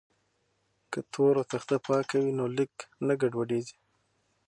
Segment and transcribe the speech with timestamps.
[0.91, 2.73] که تور تخته پاکه وي نو لیک
[3.07, 3.77] نه ګډوډیږي.